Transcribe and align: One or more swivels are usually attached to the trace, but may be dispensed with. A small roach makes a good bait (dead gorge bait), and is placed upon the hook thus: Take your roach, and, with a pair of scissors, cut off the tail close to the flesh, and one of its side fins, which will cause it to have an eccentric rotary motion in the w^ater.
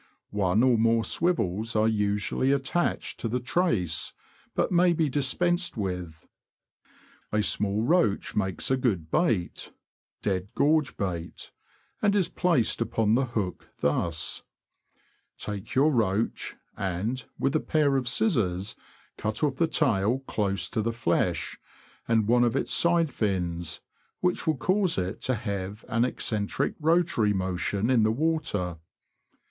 One 0.33 0.63
or 0.63 0.79
more 0.79 1.03
swivels 1.03 1.75
are 1.75 1.87
usually 1.87 2.51
attached 2.51 3.19
to 3.19 3.27
the 3.27 3.39
trace, 3.39 4.13
but 4.55 4.71
may 4.71 4.93
be 4.93 5.09
dispensed 5.09 5.77
with. 5.77 6.27
A 7.31 7.43
small 7.43 7.83
roach 7.83 8.35
makes 8.35 8.71
a 8.71 8.77
good 8.77 9.11
bait 9.11 9.71
(dead 10.23 10.47
gorge 10.55 10.97
bait), 10.97 11.51
and 12.01 12.15
is 12.15 12.29
placed 12.29 12.81
upon 12.81 13.13
the 13.13 13.25
hook 13.27 13.67
thus: 13.81 14.41
Take 15.37 15.75
your 15.75 15.91
roach, 15.91 16.55
and, 16.75 17.23
with 17.37 17.55
a 17.55 17.59
pair 17.59 17.95
of 17.95 18.07
scissors, 18.07 18.75
cut 19.17 19.43
off 19.43 19.57
the 19.57 19.67
tail 19.67 20.23
close 20.25 20.67
to 20.71 20.81
the 20.81 20.93
flesh, 20.93 21.59
and 22.07 22.27
one 22.27 22.43
of 22.43 22.55
its 22.55 22.73
side 22.73 23.13
fins, 23.13 23.81
which 24.19 24.47
will 24.47 24.57
cause 24.57 24.97
it 24.97 25.21
to 25.21 25.35
have 25.35 25.85
an 25.87 26.05
eccentric 26.05 26.73
rotary 26.79 27.33
motion 27.33 27.91
in 27.91 28.01
the 28.01 28.11
w^ater. 28.11 28.79